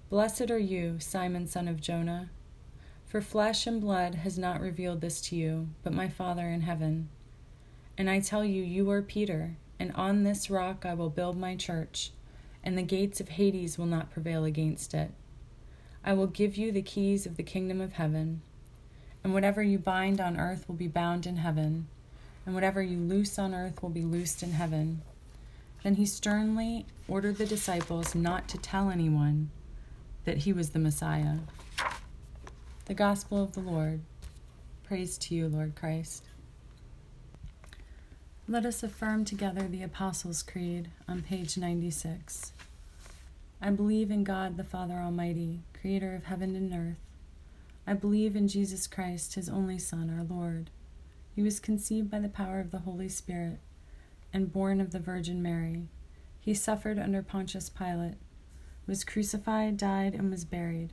Blessed 0.08 0.50
are 0.50 0.58
you, 0.58 0.98
Simon, 0.98 1.46
son 1.46 1.68
of 1.68 1.82
Jonah. 1.82 2.30
For 3.14 3.20
flesh 3.20 3.68
and 3.68 3.80
blood 3.80 4.16
has 4.16 4.36
not 4.36 4.60
revealed 4.60 5.00
this 5.00 5.20
to 5.28 5.36
you, 5.36 5.68
but 5.84 5.92
my 5.92 6.08
Father 6.08 6.48
in 6.48 6.62
heaven. 6.62 7.10
And 7.96 8.10
I 8.10 8.18
tell 8.18 8.44
you, 8.44 8.64
you 8.64 8.90
are 8.90 9.02
Peter, 9.02 9.56
and 9.78 9.92
on 9.92 10.24
this 10.24 10.50
rock 10.50 10.84
I 10.84 10.94
will 10.94 11.10
build 11.10 11.38
my 11.38 11.54
church, 11.54 12.10
and 12.64 12.76
the 12.76 12.82
gates 12.82 13.20
of 13.20 13.28
Hades 13.28 13.78
will 13.78 13.86
not 13.86 14.10
prevail 14.10 14.44
against 14.44 14.94
it. 14.94 15.12
I 16.04 16.12
will 16.12 16.26
give 16.26 16.56
you 16.56 16.72
the 16.72 16.82
keys 16.82 17.24
of 17.24 17.36
the 17.36 17.44
kingdom 17.44 17.80
of 17.80 17.92
heaven, 17.92 18.42
and 19.22 19.32
whatever 19.32 19.62
you 19.62 19.78
bind 19.78 20.20
on 20.20 20.36
earth 20.36 20.66
will 20.66 20.74
be 20.74 20.88
bound 20.88 21.24
in 21.24 21.36
heaven, 21.36 21.86
and 22.44 22.52
whatever 22.52 22.82
you 22.82 22.98
loose 22.98 23.38
on 23.38 23.54
earth 23.54 23.80
will 23.80 23.90
be 23.90 24.02
loosed 24.02 24.42
in 24.42 24.50
heaven. 24.50 25.02
Then 25.84 25.94
he 25.94 26.06
sternly 26.06 26.84
ordered 27.06 27.36
the 27.36 27.46
disciples 27.46 28.16
not 28.16 28.48
to 28.48 28.58
tell 28.58 28.90
anyone 28.90 29.50
that 30.24 30.38
he 30.38 30.52
was 30.52 30.70
the 30.70 30.80
Messiah. 30.80 31.36
The 32.86 32.92
Gospel 32.92 33.42
of 33.42 33.54
the 33.54 33.60
Lord. 33.60 34.00
Praise 34.82 35.16
to 35.16 35.34
you, 35.34 35.48
Lord 35.48 35.74
Christ. 35.74 36.24
Let 38.46 38.66
us 38.66 38.82
affirm 38.82 39.24
together 39.24 39.62
the 39.62 39.82
Apostles' 39.82 40.42
Creed 40.42 40.90
on 41.08 41.22
page 41.22 41.56
96. 41.56 42.52
I 43.62 43.70
believe 43.70 44.10
in 44.10 44.22
God 44.22 44.58
the 44.58 44.64
Father 44.64 44.96
Almighty, 44.96 45.60
creator 45.80 46.14
of 46.14 46.24
heaven 46.24 46.54
and 46.54 46.74
earth. 46.74 46.98
I 47.86 47.94
believe 47.94 48.36
in 48.36 48.48
Jesus 48.48 48.86
Christ, 48.86 49.36
his 49.36 49.48
only 49.48 49.78
Son, 49.78 50.10
our 50.14 50.22
Lord. 50.22 50.68
He 51.34 51.40
was 51.42 51.60
conceived 51.60 52.10
by 52.10 52.18
the 52.18 52.28
power 52.28 52.60
of 52.60 52.70
the 52.70 52.80
Holy 52.80 53.08
Spirit 53.08 53.60
and 54.30 54.52
born 54.52 54.78
of 54.78 54.90
the 54.90 55.00
Virgin 55.00 55.42
Mary. 55.42 55.88
He 56.38 56.52
suffered 56.52 56.98
under 56.98 57.22
Pontius 57.22 57.70
Pilate, 57.70 58.18
was 58.86 59.04
crucified, 59.04 59.78
died, 59.78 60.12
and 60.12 60.30
was 60.30 60.44
buried. 60.44 60.92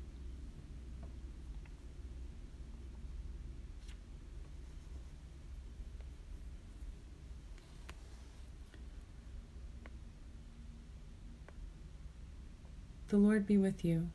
The 13.11 13.17
Lord 13.17 13.45
be 13.45 13.57
with 13.57 13.83
you, 13.83 14.09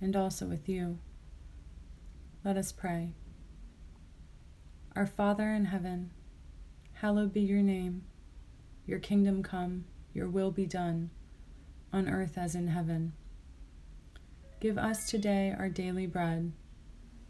and 0.00 0.16
also 0.16 0.46
with 0.46 0.68
you. 0.68 0.98
Let 2.44 2.56
us 2.56 2.72
pray. 2.72 3.12
Our 4.96 5.06
Father 5.06 5.50
in 5.50 5.66
heaven, 5.66 6.10
hallowed 6.94 7.32
be 7.32 7.42
your 7.42 7.62
name. 7.62 8.02
Your 8.84 8.98
kingdom 8.98 9.44
come, 9.44 9.84
your 10.12 10.28
will 10.28 10.50
be 10.50 10.66
done, 10.66 11.10
on 11.92 12.08
earth 12.08 12.36
as 12.36 12.56
in 12.56 12.66
heaven. 12.66 13.12
Give 14.58 14.76
us 14.76 15.08
today 15.08 15.54
our 15.56 15.68
daily 15.68 16.08
bread. 16.08 16.50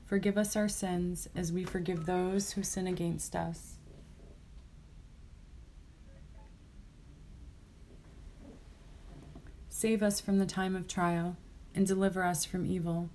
Forgive 0.07 0.39
us 0.39 0.57
our 0.57 0.67
sins 0.67 1.29
as 1.37 1.53
we 1.53 1.65
forgive 1.65 2.07
those 2.07 2.53
who 2.53 2.63
sin 2.63 2.87
against 2.87 3.37
us 3.37 3.72
Save 9.83 10.01
us 10.01 10.21
from 10.21 10.39
the 10.39 10.47
time 10.47 10.77
of 10.77 10.87
trial, 10.87 11.37
and 11.75 11.85
deliver 11.85 12.23
us 12.23 12.45
from 12.45 12.65
evil. 12.65 13.11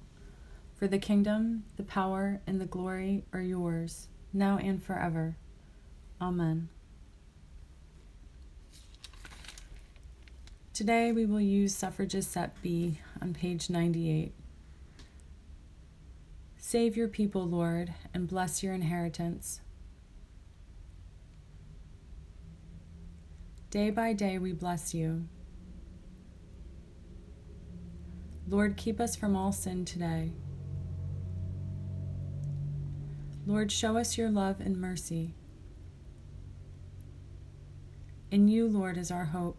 For 0.75 0.85
the 0.85 0.97
kingdom, 0.99 1.63
the 1.77 1.83
power, 1.83 2.41
and 2.45 2.59
the 2.59 2.65
glory 2.65 3.23
are 3.31 3.39
yours, 3.39 4.09
now 4.33 4.57
and 4.57 4.83
forever. 4.83 5.37
Amen. 6.19 6.67
Today 10.73 11.13
we 11.13 11.25
will 11.25 11.39
use 11.39 11.73
Suffrages 11.73 12.27
Set 12.27 12.61
B 12.61 12.99
on 13.21 13.33
page 13.33 13.69
98. 13.69 14.33
Save 16.57 16.97
your 16.97 17.07
people, 17.07 17.47
Lord, 17.47 17.93
and 18.13 18.27
bless 18.27 18.61
your 18.61 18.73
inheritance. 18.73 19.61
Day 23.69 23.89
by 23.89 24.11
day 24.11 24.37
we 24.37 24.51
bless 24.51 24.93
you 24.93 25.29
Lord, 28.49 28.77
keep 28.77 29.01
us 29.01 29.15
from 29.15 29.35
all 29.35 29.51
sin 29.51 29.83
today. 29.83 30.31
Lord, 33.45 33.73
show 33.73 33.97
us 33.97 34.17
your 34.17 34.29
love 34.29 34.61
and 34.61 34.79
mercy. 34.79 35.33
In 38.31 38.47
you, 38.47 38.67
Lord, 38.67 38.97
is 38.97 39.11
our 39.11 39.25
hope. 39.25 39.57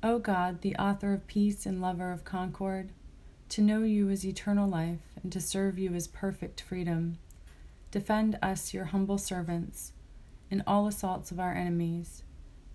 O 0.00 0.20
God, 0.20 0.60
the 0.60 0.76
author 0.76 1.12
of 1.12 1.26
peace 1.26 1.66
and 1.66 1.80
lover 1.80 2.12
of 2.12 2.24
concord, 2.24 2.92
to 3.48 3.62
know 3.62 3.82
you 3.82 4.08
is 4.10 4.24
eternal 4.24 4.68
life 4.68 5.00
and 5.22 5.32
to 5.32 5.40
serve 5.40 5.76
you 5.76 5.92
is 5.94 6.06
perfect 6.06 6.60
freedom. 6.60 7.18
Defend 7.90 8.38
us, 8.40 8.72
your 8.72 8.86
humble 8.86 9.18
servants 9.18 9.92
in 10.50 10.62
all 10.66 10.86
assaults 10.86 11.30
of 11.30 11.40
our 11.40 11.52
enemies, 11.52 12.22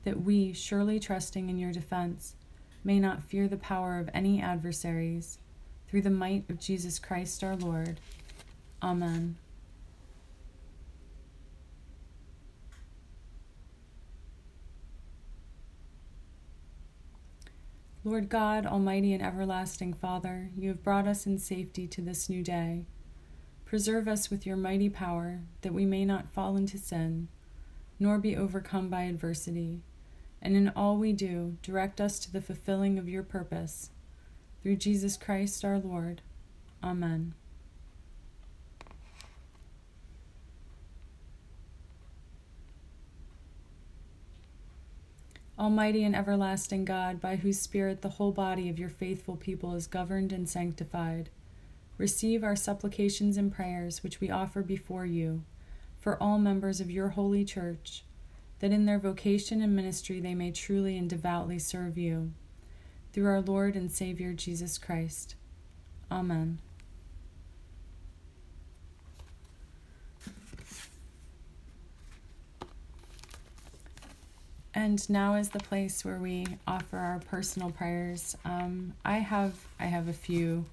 that 0.04 0.22
we, 0.22 0.54
surely 0.54 1.00
trusting 1.00 1.50
in 1.50 1.58
your 1.58 1.72
defense, 1.72 2.36
may 2.84 3.00
not 3.00 3.24
fear 3.24 3.48
the 3.48 3.58
power 3.58 3.98
of 3.98 4.10
any 4.14 4.42
adversaries, 4.42 5.40
through 5.88 6.02
the 6.02 6.10
might 6.10 6.50
of 6.50 6.60
Jesus 6.60 7.00
Christ 7.00 7.44
our 7.44 7.56
Lord. 7.56 8.00
Amen. 8.82 9.38
Lord 18.06 18.28
God, 18.28 18.66
Almighty 18.66 19.14
and 19.14 19.24
everlasting 19.24 19.94
Father, 19.94 20.50
you 20.58 20.68
have 20.68 20.84
brought 20.84 21.08
us 21.08 21.26
in 21.26 21.40
safety 21.40 21.88
to 21.88 22.02
this 22.02 22.30
new 22.30 22.44
day. 22.44 22.86
Preserve 23.64 24.10
us 24.10 24.30
with 24.30 24.46
your 24.46 24.58
mighty 24.58 24.90
power, 24.90 25.40
that 25.62 25.74
we 25.74 25.86
may 25.86 26.04
not 26.04 26.34
fall 26.34 26.58
into 26.58 26.78
sin 26.78 27.30
nor 28.00 28.18
be 28.18 28.36
overcome 28.36 28.90
by 28.90 29.04
adversity. 29.04 29.82
And 30.42 30.56
in 30.56 30.70
all 30.76 30.98
we 30.98 31.14
do, 31.14 31.58
direct 31.62 32.02
us 32.02 32.20
to 32.20 32.32
the 32.32 32.42
fulfilling 32.42 33.00
of 33.00 33.08
your 33.08 33.24
purpose. 33.24 33.92
Through 34.62 34.78
Jesus 34.78 35.18
Christ 35.18 35.64
our 35.64 35.80
Lord. 35.80 36.22
Amen. 36.84 37.34
Almighty 45.58 46.04
and 46.04 46.16
everlasting 46.16 46.84
God, 46.84 47.22
by 47.22 47.38
whose 47.38 47.60
Spirit 47.60 48.02
the 48.02 48.10
whole 48.10 48.32
body 48.32 48.70
of 48.70 48.80
your 48.80 48.90
faithful 48.90 49.38
people 49.38 49.76
is 49.76 49.88
governed 49.88 50.34
and 50.34 50.50
sanctified, 50.50 51.30
receive 51.98 52.44
our 52.44 52.56
supplications 52.56 53.38
and 53.38 53.54
prayers 53.54 54.04
which 54.04 54.20
we 54.20 54.30
offer 54.30 54.62
before 54.62 55.06
you 55.06 55.44
for 56.04 56.22
all 56.22 56.38
members 56.38 56.82
of 56.82 56.92
your 56.92 57.08
holy 57.08 57.46
church, 57.46 58.04
that 58.60 58.74
in 58.74 58.86
their 58.86 59.00
vocation 59.00 59.62
and 59.62 59.74
ministry 59.74 60.20
they 60.20 60.36
may 60.36 60.52
truly 60.52 60.98
and 60.98 61.10
devoutly 61.10 61.58
serve 61.58 61.98
you. 61.98 62.34
Through 63.14 63.28
our 63.28 63.40
Lord 63.40 63.78
and 63.78 63.90
Savior 63.90 64.34
Jesus 64.34 64.78
Christ. 64.78 65.36
Amen. 66.12 66.60
And 74.76 75.10
now 75.10 75.36
is 75.36 75.50
the 75.50 75.60
place 75.60 76.04
where 76.04 76.18
we 76.18 76.46
offer 76.68 76.98
our 76.98 77.20
personal 77.20 77.72
prayers. 77.72 78.36
Um, 78.44 78.94
I 79.06 79.20
have 79.20 79.54
I 79.80 79.86
have 79.86 80.10
a 80.10 80.14
few. 80.14 80.66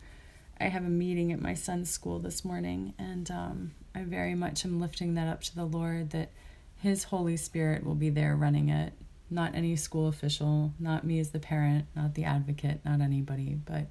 I 0.61 0.64
have 0.64 0.85
a 0.85 0.90
meeting 0.90 1.33
at 1.33 1.40
my 1.40 1.55
son's 1.55 1.90
school 1.90 2.18
this 2.18 2.44
morning, 2.44 2.92
and 2.99 3.31
um, 3.31 3.70
I 3.94 4.03
very 4.03 4.35
much 4.35 4.66
am 4.66 4.79
lifting 4.79 5.14
that 5.14 5.27
up 5.27 5.42
to 5.44 5.55
the 5.55 5.64
Lord 5.64 6.11
that 6.11 6.33
His 6.77 7.05
Holy 7.05 7.38
Spirit 7.38 7.83
will 7.83 7.94
be 7.94 8.11
there 8.11 8.37
running 8.37 8.68
it. 8.68 8.92
Not 9.31 9.55
any 9.55 9.75
school 9.77 10.09
official, 10.09 10.75
not 10.79 11.05
me 11.05 11.18
as 11.18 11.31
the 11.31 11.38
parent, 11.38 11.87
not 11.96 12.14
the 12.14 12.25
advocate, 12.25 12.85
not 12.85 13.01
anybody, 13.01 13.59
but 13.64 13.87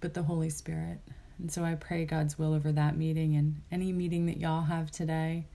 but 0.00 0.12
the 0.12 0.24
Holy 0.24 0.50
Spirit. 0.50 1.00
And 1.38 1.50
so 1.50 1.64
I 1.64 1.76
pray 1.76 2.04
God's 2.04 2.38
will 2.38 2.52
over 2.52 2.70
that 2.72 2.96
meeting 2.96 3.34
and 3.36 3.62
any 3.72 3.92
meeting 3.92 4.26
that 4.26 4.38
y'all 4.38 4.62
have 4.62 4.90
today. 4.90 5.46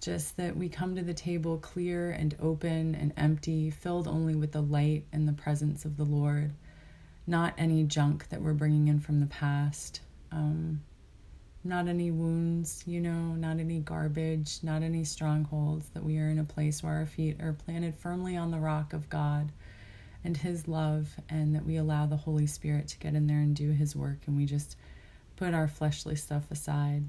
Just 0.00 0.36
that 0.36 0.56
we 0.56 0.68
come 0.68 0.94
to 0.94 1.02
the 1.02 1.14
table 1.14 1.56
clear 1.58 2.10
and 2.10 2.36
open 2.40 2.94
and 2.94 3.14
empty, 3.16 3.70
filled 3.70 4.06
only 4.06 4.34
with 4.34 4.52
the 4.52 4.60
light 4.60 5.04
and 5.10 5.26
the 5.26 5.32
presence 5.32 5.84
of 5.84 5.96
the 5.96 6.04
Lord, 6.04 6.52
not 7.26 7.54
any 7.58 7.84
junk 7.84 8.28
that 8.28 8.40
we're 8.40 8.52
bringing 8.52 8.88
in 8.88 9.00
from 9.00 9.20
the 9.20 9.26
past. 9.26 10.00
Um, 10.30 10.82
not 11.64 11.88
any 11.88 12.10
wounds, 12.10 12.84
you 12.86 13.00
know, 13.00 13.34
not 13.34 13.58
any 13.58 13.80
garbage, 13.80 14.60
not 14.62 14.82
any 14.82 15.04
strongholds, 15.04 15.88
that 15.90 16.04
we 16.04 16.18
are 16.18 16.28
in 16.28 16.38
a 16.38 16.44
place 16.44 16.82
where 16.82 16.94
our 16.94 17.06
feet 17.06 17.40
are 17.40 17.52
planted 17.52 17.94
firmly 17.96 18.36
on 18.36 18.50
the 18.50 18.58
rock 18.58 18.92
of 18.92 19.10
God 19.10 19.50
and 20.22 20.36
His 20.36 20.68
love, 20.68 21.08
and 21.28 21.54
that 21.54 21.66
we 21.66 21.76
allow 21.76 22.06
the 22.06 22.16
Holy 22.16 22.46
Spirit 22.46 22.88
to 22.88 22.98
get 22.98 23.14
in 23.14 23.26
there 23.26 23.38
and 23.38 23.54
do 23.54 23.70
His 23.70 23.94
work, 23.94 24.18
and 24.26 24.36
we 24.36 24.44
just 24.44 24.76
put 25.36 25.54
our 25.54 25.68
fleshly 25.68 26.16
stuff 26.16 26.50
aside. 26.50 27.04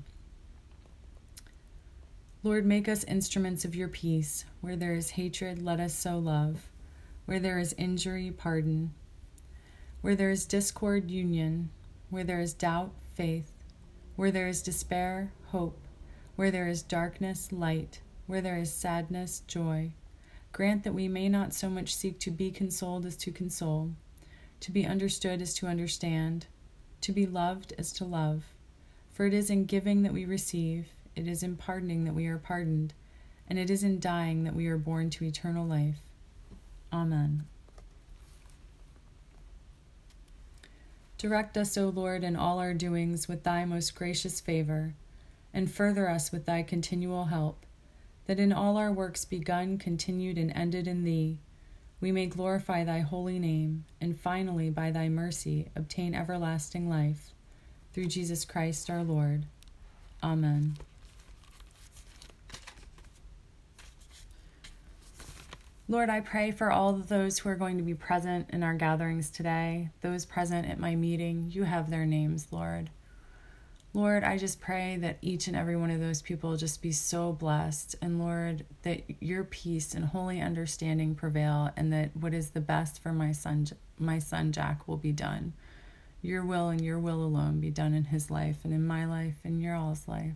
Lord, 2.44 2.66
make 2.66 2.88
us 2.88 3.04
instruments 3.04 3.66
of 3.66 3.76
your 3.76 3.88
peace. 3.88 4.46
Where 4.62 4.76
there 4.76 4.94
is 4.94 5.12
hatred, 5.12 5.62
let 5.62 5.80
us 5.80 5.94
sow 5.94 6.18
love. 6.20 6.70
Where 7.26 7.40
there 7.40 7.60
is 7.60 7.74
injury, 7.78 8.32
pardon. 8.32 8.94
Where 10.02 10.16
there 10.16 10.30
is 10.30 10.46
discord, 10.46 11.10
union. 11.10 11.70
Where 12.10 12.24
there 12.24 12.40
is 12.40 12.54
doubt, 12.54 12.92
faith. 13.16 13.52
Where 14.16 14.32
there 14.32 14.48
is 14.48 14.62
despair, 14.62 15.32
hope. 15.48 15.80
Where 16.36 16.52
there 16.52 16.68
is 16.68 16.82
darkness, 16.82 17.52
light. 17.52 18.00
Where 18.28 18.42
there 18.42 18.58
is 18.58 18.72
sadness, 18.72 19.42
joy. 19.48 19.92
Grant 20.52 20.84
that 20.84 20.94
we 20.94 21.08
may 21.08 21.30
not 21.30 21.54
so 21.54 21.70
much 21.70 21.96
seek 21.96 22.20
to 22.20 22.32
be 22.32 22.52
consoled 22.52 23.06
as 23.06 23.16
to 23.18 23.32
console, 23.32 23.92
to 24.60 24.72
be 24.72 24.86
understood 24.86 25.42
as 25.42 25.54
to 25.56 25.68
understand, 25.68 26.48
to 27.02 27.12
be 27.12 27.26
loved 27.26 27.74
as 27.78 27.92
to 27.94 28.06
love. 28.06 28.44
For 29.12 29.26
it 29.26 29.34
is 29.34 29.50
in 29.50 29.66
giving 29.66 30.04
that 30.04 30.14
we 30.14 30.26
receive, 30.26 30.88
it 31.16 31.28
is 31.28 31.44
in 31.44 31.58
pardoning 31.58 32.06
that 32.06 32.16
we 32.16 32.28
are 32.28 32.38
pardoned, 32.38 32.94
and 33.48 33.60
it 33.60 33.70
is 33.70 33.84
in 33.84 34.00
dying 34.00 34.44
that 34.44 34.56
we 34.56 34.68
are 34.68 34.78
born 34.78 35.10
to 35.12 35.26
eternal 35.26 35.66
life. 35.66 36.02
Amen. 36.92 37.46
Direct 41.18 41.58
us, 41.58 41.78
O 41.78 41.90
Lord, 41.90 42.24
in 42.24 42.36
all 42.36 42.60
our 42.60 42.74
doings 42.74 43.28
with 43.28 43.44
thy 43.44 43.66
most 43.66 43.96
gracious 43.96 44.40
favor, 44.40 44.94
and 45.54 45.72
further 45.72 46.10
us 46.10 46.32
with 46.32 46.46
thy 46.46 46.64
continual 46.64 47.26
help 47.26 47.66
that 48.28 48.40
in 48.40 48.54
all 48.54 48.78
our 48.78 48.92
works 48.92 49.26
begun, 49.26 49.78
continued, 49.78 50.38
and 50.38 50.52
ended 50.52 50.88
in 50.88 51.04
Thee, 51.04 51.40
we 52.00 52.12
may 52.12 52.28
glorify 52.28 52.84
Thy 52.84 53.00
holy 53.00 53.40
name, 53.40 53.86
and 54.00 54.20
finally, 54.20 54.70
by 54.70 54.92
Thy 54.92 55.10
mercy, 55.10 55.70
obtain 55.76 56.14
everlasting 56.14 56.90
life. 56.90 57.32
Through 57.94 58.08
Jesus 58.08 58.46
Christ 58.46 58.90
our 58.90 59.04
Lord. 59.04 59.46
Amen. 60.22 60.78
Lord, 65.90 66.10
I 66.10 66.20
pray 66.20 66.52
for 66.52 66.70
all 66.70 66.90
of 66.90 67.08
those 67.08 67.40
who 67.40 67.48
are 67.48 67.56
going 67.56 67.78
to 67.78 67.84
be 67.84 67.94
present 67.94 68.50
in 68.52 68.62
our 68.62 68.74
gatherings 68.74 69.30
today, 69.30 69.90
those 70.02 70.26
present 70.26 70.68
at 70.68 70.80
my 70.80 70.96
meeting. 70.96 71.50
You 71.50 71.64
have 71.64 71.90
their 71.90 72.06
names, 72.06 72.48
Lord. 72.52 72.90
Lord, 73.94 74.26
I 74.26 74.38
just 74.38 74.60
pray 74.60 74.98
that 74.98 75.18
each 75.22 75.48
and 75.48 75.56
every 75.56 75.78
one 75.78 75.90
of 75.90 76.02
those 76.02 76.22
people 76.22 76.58
just 76.58 76.82
be 76.82 76.92
so 76.92 77.32
blessed. 77.32 77.96
And 78.02 78.20
Lord, 78.20 78.66
that 78.82 79.04
your 79.22 79.46
peace 79.46 79.94
and 79.94 80.04
holy 80.04 80.42
understanding 80.42 81.16
prevail 81.16 81.72
and 81.78 81.94
that 81.94 82.16
what 82.18 82.34
is 82.34 82.50
the 82.50 82.60
best 82.60 83.02
for 83.02 83.14
my 83.14 83.32
son 83.32 83.68
my 83.98 84.20
son 84.20 84.52
Jack 84.52 84.88
will 84.88 84.98
be 84.98 85.14
done. 85.14 85.54
Your 86.22 86.44
will 86.44 86.68
and 86.68 86.82
your 86.82 87.00
will 87.00 87.24
alone 87.24 87.62
be 87.62 87.72
done 87.72 87.94
in 87.94 88.04
his 88.06 88.30
life 88.30 88.58
and 88.66 88.74
in 88.74 88.86
my 88.86 89.06
life 89.06 89.38
and 89.46 89.62
your 89.62 89.76
all's 89.76 90.06
life. 90.08 90.36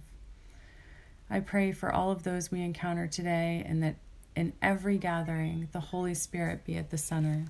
I 1.30 1.42
pray 1.42 1.74
for 1.74 1.92
all 1.92 2.10
of 2.10 2.24
those 2.24 2.52
we 2.52 2.62
encounter 2.64 3.06
today 3.06 3.64
and 3.68 3.84
that 3.84 3.98
in 4.36 4.54
every 4.62 4.98
gathering 4.98 5.68
the 5.72 5.80
Holy 5.80 6.14
Spirit 6.14 6.66
be 6.66 6.76
at 6.78 6.90
the 6.90 6.98
center. 6.98 7.46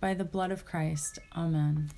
By 0.00 0.14
the 0.14 0.24
blood 0.24 0.50
of 0.50 0.64
Christ, 0.64 1.18
amen. 1.36 1.90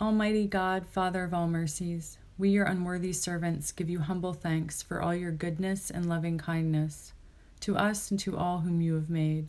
Almighty 0.00 0.46
God, 0.46 0.86
Father 0.86 1.24
of 1.24 1.34
all 1.34 1.48
mercies, 1.48 2.18
we, 2.38 2.50
your 2.50 2.66
unworthy 2.66 3.12
servants, 3.12 3.72
give 3.72 3.88
you 3.88 3.98
humble 3.98 4.34
thanks 4.34 4.82
for 4.82 5.02
all 5.02 5.14
your 5.14 5.32
goodness 5.32 5.90
and 5.90 6.06
loving 6.06 6.38
kindness 6.38 7.12
to 7.60 7.76
us 7.76 8.10
and 8.10 8.20
to 8.20 8.36
all 8.36 8.58
whom 8.58 8.80
you 8.80 8.94
have 8.94 9.10
made. 9.10 9.48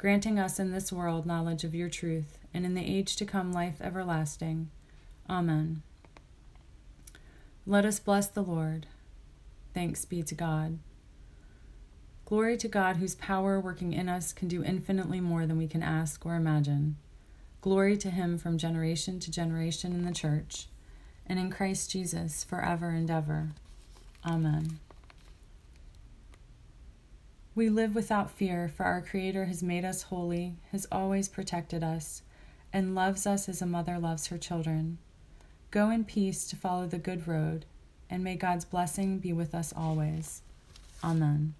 granting 0.00 0.38
us 0.38 0.58
in 0.58 0.70
this 0.70 0.90
world 0.90 1.26
knowledge 1.26 1.62
of 1.62 1.74
your 1.74 1.90
truth, 1.90 2.38
and 2.54 2.64
in 2.64 2.72
the 2.72 2.86
age 2.86 3.16
to 3.16 3.26
come 3.26 3.52
life 3.52 3.82
everlasting. 3.82 4.70
Amen. 5.28 5.82
Let 7.66 7.84
us 7.84 8.00
bless 8.00 8.26
the 8.26 8.42
Lord. 8.42 8.86
Thanks 9.74 10.06
be 10.06 10.22
to 10.22 10.34
God. 10.34 10.78
Glory 12.24 12.56
to 12.56 12.66
God, 12.66 12.96
whose 12.96 13.14
power 13.14 13.60
working 13.60 13.92
in 13.92 14.08
us 14.08 14.32
can 14.32 14.48
do 14.48 14.64
infinitely 14.64 15.20
more 15.20 15.44
than 15.44 15.58
we 15.58 15.68
can 15.68 15.82
ask 15.82 16.24
or 16.24 16.34
imagine. 16.34 16.96
Glory 17.60 17.98
to 17.98 18.08
him 18.08 18.38
from 18.38 18.56
generation 18.56 19.20
to 19.20 19.30
generation 19.30 19.92
in 19.92 20.06
the 20.06 20.14
church, 20.14 20.68
and 21.26 21.38
in 21.38 21.50
Christ 21.50 21.90
Jesus 21.90 22.42
forever 22.42 22.88
and 22.88 23.10
ever. 23.10 23.50
Amen. 24.24 24.78
We 27.60 27.68
live 27.68 27.94
without 27.94 28.30
fear, 28.30 28.72
for 28.74 28.86
our 28.86 29.02
Creator 29.02 29.44
has 29.44 29.62
made 29.62 29.84
us 29.84 30.04
holy, 30.04 30.54
has 30.72 30.86
always 30.90 31.28
protected 31.28 31.84
us, 31.84 32.22
and 32.72 32.94
loves 32.94 33.26
us 33.26 33.50
as 33.50 33.60
a 33.60 33.66
mother 33.66 33.98
loves 33.98 34.28
her 34.28 34.38
children. 34.38 34.96
Go 35.70 35.90
in 35.90 36.04
peace 36.04 36.46
to 36.46 36.56
follow 36.56 36.86
the 36.86 36.96
good 36.96 37.28
road, 37.28 37.66
and 38.08 38.24
may 38.24 38.36
God's 38.36 38.64
blessing 38.64 39.18
be 39.18 39.34
with 39.34 39.54
us 39.54 39.74
always. 39.76 40.40
Amen. 41.04 41.52